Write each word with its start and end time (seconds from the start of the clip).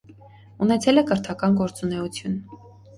Ունեցել 0.65 1.03
է 1.03 1.05
կրթական 1.13 1.61
գործունեություն։ 1.63 2.45